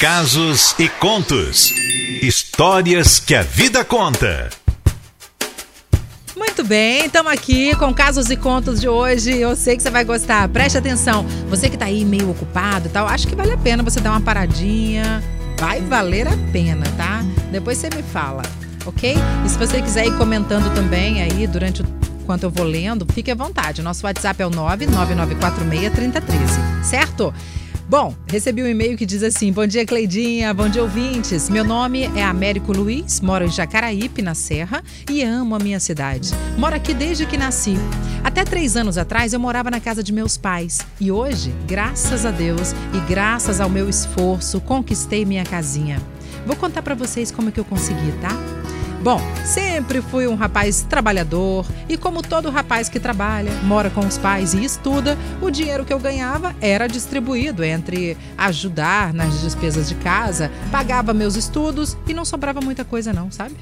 [0.00, 1.74] Casos e contos.
[2.22, 4.48] Histórias que a vida conta.
[6.34, 9.36] Muito bem, estamos aqui com casos e contos de hoje.
[9.36, 10.48] Eu sei que você vai gostar.
[10.48, 11.26] Preste atenção.
[11.50, 14.12] Você que está aí meio ocupado e tal, acho que vale a pena você dar
[14.12, 15.22] uma paradinha.
[15.58, 17.22] Vai valer a pena, tá?
[17.52, 18.40] Depois você me fala,
[18.86, 19.14] ok?
[19.44, 23.28] E se você quiser ir comentando também aí durante o enquanto eu vou lendo, fique
[23.28, 23.82] à vontade.
[23.82, 27.34] Nosso WhatsApp é o 999463013, certo?
[27.90, 31.50] Bom, recebi um e-mail que diz assim: Bom dia, Cleidinha, bom dia, ouvintes.
[31.50, 36.30] Meu nome é Américo Luiz, moro em Jacaraípe, na Serra, e amo a minha cidade.
[36.56, 37.74] Moro aqui desde que nasci.
[38.22, 40.78] Até três anos atrás eu morava na casa de meus pais.
[41.00, 46.00] E hoje, graças a Deus e graças ao meu esforço, conquistei minha casinha.
[46.46, 48.59] Vou contar para vocês como é que eu consegui, tá?
[49.02, 54.18] Bom, sempre fui um rapaz trabalhador e, como todo rapaz que trabalha, mora com os
[54.18, 59.94] pais e estuda, o dinheiro que eu ganhava era distribuído entre ajudar nas despesas de
[59.94, 63.56] casa, pagava meus estudos e não sobrava muita coisa, não, sabe?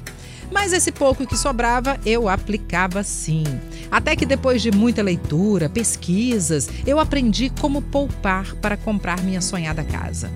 [0.51, 3.45] Mas esse pouco que sobrava eu aplicava sim.
[3.89, 9.85] Até que depois de muita leitura, pesquisas, eu aprendi como poupar para comprar minha sonhada
[9.85, 10.29] casa.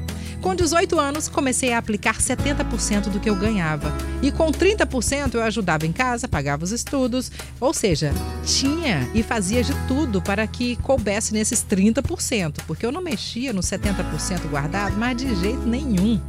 [0.43, 3.93] Com 18 anos, comecei a aplicar 70% do que eu ganhava.
[4.21, 8.11] E com 30% eu ajudava em casa, pagava os estudos, ou seja,
[8.45, 13.61] tinha e fazia de tudo para que coubesse nesses 30%, porque eu não mexia no
[13.61, 16.19] 70% guardado, mas de jeito nenhum.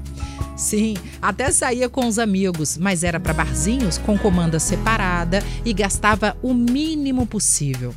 [0.57, 6.37] Sim, até saía com os amigos, mas era para barzinhos com comanda separada e gastava
[6.41, 7.93] o mínimo possível.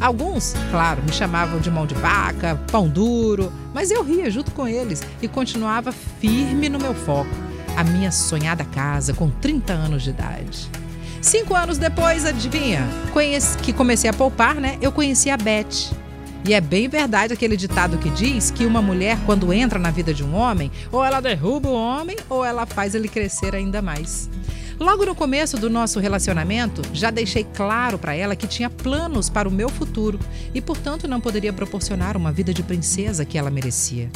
[0.00, 4.66] Alguns, claro, me chamavam de mão de vaca, pão duro, mas eu ria junto com
[4.66, 7.30] eles e continuava firme no meu foco,
[7.76, 10.70] a minha sonhada casa com 30 anos de idade.
[11.20, 12.88] Cinco anos depois, adivinha?
[13.12, 14.78] Conheci, que comecei a poupar, né?
[14.80, 15.92] Eu conheci a Beth.
[16.46, 20.14] E é bem verdade aquele ditado que diz que uma mulher, quando entra na vida
[20.14, 24.30] de um homem, ou ela derruba o homem, ou ela faz ele crescer ainda mais.
[24.80, 29.46] Logo no começo do nosso relacionamento, já deixei claro para ela que tinha planos para
[29.46, 30.18] o meu futuro
[30.54, 34.10] e, portanto, não poderia proporcionar uma vida de princesa que ela merecia.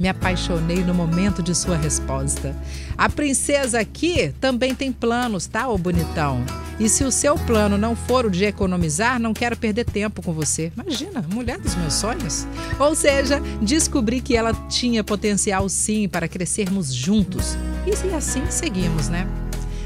[0.00, 2.56] Me apaixonei no momento de sua resposta.
[2.96, 6.42] A princesa aqui também tem planos, tá, ô bonitão?
[6.80, 10.32] E se o seu plano não for o de economizar, não quero perder tempo com
[10.32, 10.72] você.
[10.74, 12.46] Imagina, mulher dos meus sonhos.
[12.78, 17.54] Ou seja, descobri que ela tinha potencial sim para crescermos juntos.
[17.86, 19.26] E assim seguimos, né?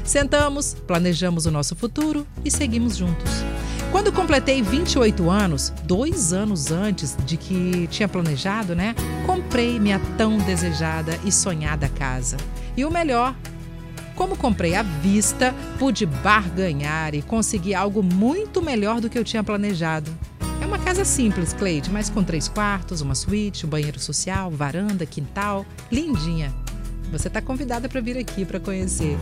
[0.03, 3.31] Sentamos, planejamos o nosso futuro e seguimos juntos.
[3.91, 8.95] Quando completei 28 anos, dois anos antes de que tinha planejado, né?
[9.25, 12.37] Comprei minha tão desejada e sonhada casa.
[12.77, 13.35] E o melhor,
[14.15, 19.43] como comprei à vista, pude barganhar e consegui algo muito melhor do que eu tinha
[19.43, 20.09] planejado.
[20.61, 25.05] É uma casa simples, Cleide, mas com três quartos, uma suíte, um banheiro social, varanda,
[25.05, 26.60] quintal, lindinha.
[27.11, 29.17] Você está convidada para vir aqui para conhecer.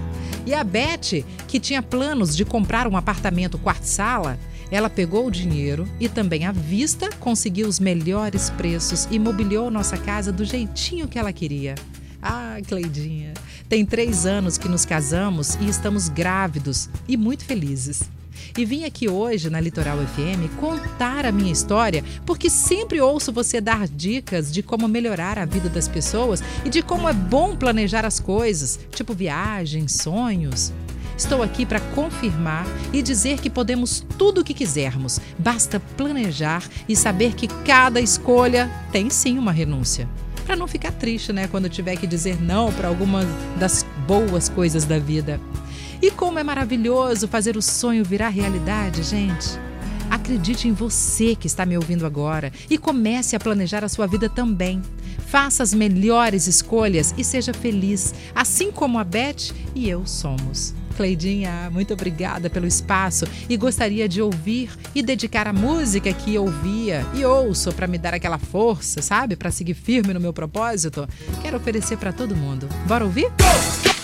[0.45, 4.37] E a Beth, que tinha planos de comprar um apartamento quarto-sala,
[4.71, 9.97] ela pegou o dinheiro e também à vista conseguiu os melhores preços e mobiliou nossa
[9.97, 11.75] casa do jeitinho que ela queria.
[12.21, 13.33] Ah, Cleidinha,
[13.67, 18.03] tem três anos que nos casamos e estamos grávidos e muito felizes.
[18.57, 23.61] E vim aqui hoje na Litoral FM contar a minha história, porque sempre ouço você
[23.61, 28.05] dar dicas de como melhorar a vida das pessoas e de como é bom planejar
[28.05, 30.73] as coisas, tipo viagens, sonhos.
[31.19, 36.95] Estou aqui para confirmar e dizer que podemos tudo o que quisermos, basta planejar e
[36.95, 40.07] saber que cada escolha tem sim uma renúncia.
[40.45, 43.27] Para não ficar triste, né, quando tiver que dizer não para algumas
[43.59, 45.39] das boas coisas da vida.
[46.01, 49.59] E como é maravilhoso fazer o sonho virar realidade, gente.
[50.09, 54.29] Acredite em você que está me ouvindo agora e comece a planejar a sua vida
[54.29, 54.81] também.
[55.27, 60.73] Faça as melhores escolhas e seja feliz, assim como a Beth e eu somos.
[60.95, 67.05] Cleidinha, muito obrigada pelo espaço e gostaria de ouvir e dedicar a música que ouvia
[67.13, 69.35] e ouço para me dar aquela força, sabe?
[69.35, 71.07] Para seguir firme no meu propósito.
[71.41, 72.67] Quero oferecer para todo mundo.
[72.87, 73.29] Bora ouvir?
[73.29, 73.98] Go,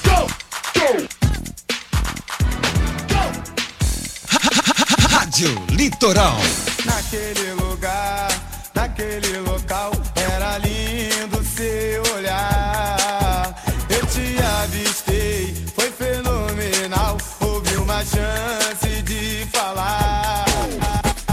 [5.35, 6.37] Rádio Litoral.
[6.85, 8.29] Naquele lugar,
[8.73, 13.53] naquele local, era lindo seu olhar.
[13.89, 17.17] Eu te avistei, foi fenomenal.
[17.41, 20.45] Houve uma chance de falar.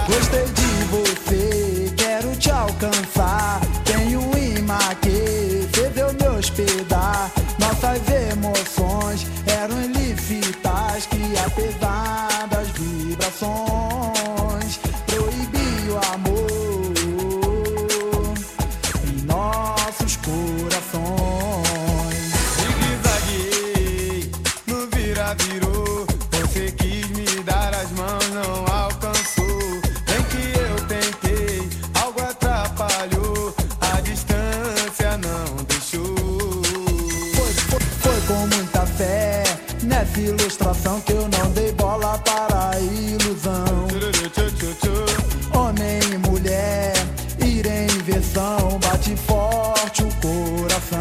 [0.09, 3.61] Gostei de você, quero te alcançar.
[3.85, 7.31] Tenho um imã que fez eu me hospedar.
[7.57, 8.01] Nossas
[8.33, 13.82] emoções eram ilícitas que apesar das vibrações
[40.83, 43.89] ilustração que eu não dei bola para a ilusão.
[45.55, 46.93] Homem e mulher,
[47.39, 51.01] ir em inversão, bate forte o coração.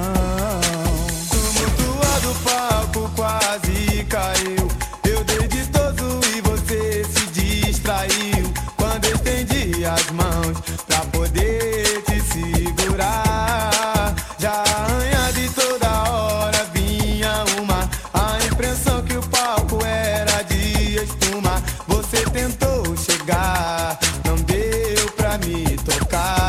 [1.30, 4.68] Tumultuado palco quase caiu.
[5.04, 8.54] Eu dei de todo e você se distraiu.
[8.78, 10.31] Quando estendi as mãos
[25.48, 26.41] me tocar.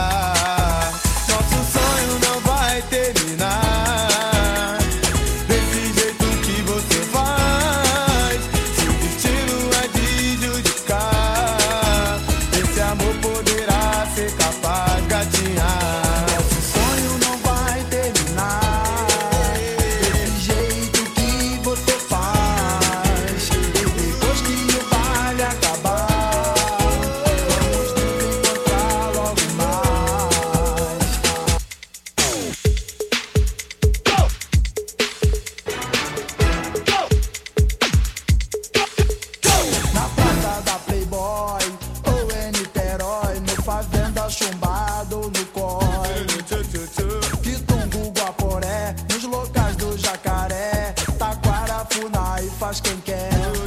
[52.62, 53.61] Faz quem quer.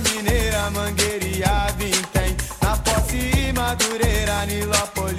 [0.00, 5.15] Mineira, Mangueira, Vintém, na Posse e Madureira, Nilópolis,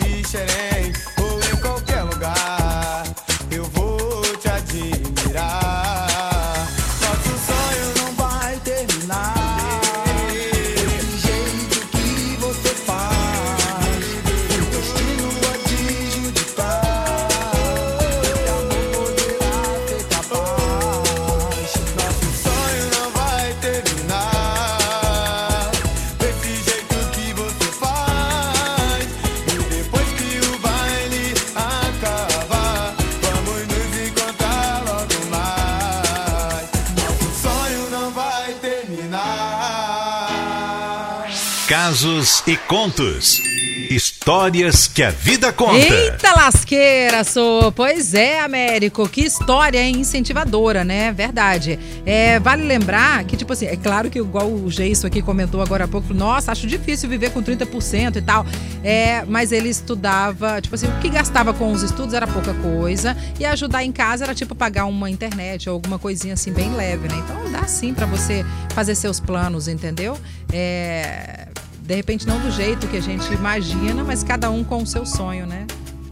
[41.67, 43.41] Casos e contos.
[43.89, 45.75] Histórias que a vida conta.
[45.75, 47.73] Eita lasqueira, sou.
[47.73, 51.11] Pois é, Américo, que história incentivadora, né?
[51.11, 51.77] Verdade.
[52.05, 55.83] É, vale lembrar que, tipo assim, é claro que igual o Geiso aqui comentou agora
[55.83, 58.45] há pouco, nossa, acho difícil viver com 30% e tal.
[58.81, 63.15] É, mas ele estudava, tipo assim, o que gastava com os estudos era pouca coisa
[63.37, 67.09] e ajudar em casa era tipo pagar uma internet ou alguma coisinha assim bem leve,
[67.09, 67.15] né?
[67.17, 70.17] Então dá sim pra você fazer seus planos, entendeu?
[70.51, 71.46] É,
[71.87, 75.05] de repente não do jeito que a gente imagina, mas cada um com o seu
[75.05, 75.65] sonho, né?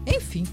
[0.06, 0.46] Enfim.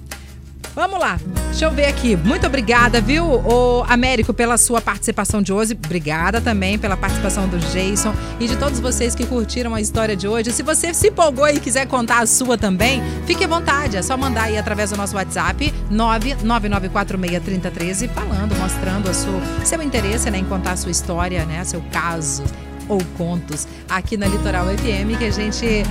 [0.76, 2.16] Vamos lá, deixa eu ver aqui.
[2.16, 5.74] Muito obrigada, viu, o Américo, pela sua participação de hoje.
[5.74, 10.28] Obrigada também pela participação do Jason e de todos vocês que curtiram a história de
[10.28, 10.52] hoje.
[10.52, 13.98] Se você se empolgou e quiser contar a sua também, fique à vontade.
[13.98, 20.40] É só mandar aí através do nosso WhatsApp 999463013 falando, mostrando sua, seu interesse né,
[20.40, 22.44] em contar a sua história, né, seu caso
[22.88, 25.84] ou contos aqui na Litoral FM que a gente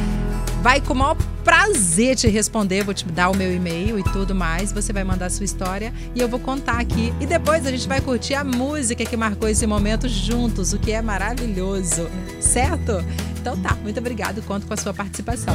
[0.63, 4.33] vai com o maior prazer te responder, vou te dar o meu e-mail e tudo
[4.33, 4.73] mais.
[4.73, 7.13] Você vai mandar a sua história e eu vou contar aqui.
[7.21, 10.93] E depois a gente vai curtir a música que marcou esse momento juntos, o que
[10.93, 12.09] é maravilhoso,
[12.41, 13.05] certo?
[13.41, 15.47] Então tá, muito obrigado, conto com a sua participação.